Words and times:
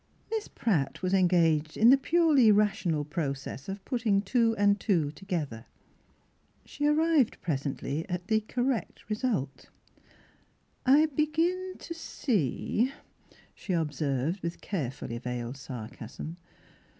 Miss 0.31 0.47
Pratt 0.47 1.03
was 1.03 1.13
engaged 1.13 1.77
in 1.77 1.91
the 1.91 1.95
purely 1.95 2.51
rational 2.51 3.05
process 3.05 3.69
of 3.69 3.85
putting 3.85 4.23
two 4.23 4.55
and 4.57 4.79
two 4.79 5.11
together. 5.11 5.67
She 6.65 6.87
arrived 6.87 7.39
presently 7.39 8.09
at 8.09 8.25
the 8.25 8.39
correct 8.39 9.07
result." 9.11 9.69
I 10.97 11.05
begin 11.05 11.75
to 11.77 11.93
see," 11.93 12.91
she 13.53 13.73
observed, 13.73 14.39
with 14.41 14.59
carefully 14.59 15.19
veiled 15.19 15.57
sarcasm. 15.57 16.37